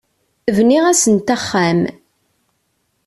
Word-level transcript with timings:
Bniɣ-asent 0.55 1.33
axxam. 1.35 1.81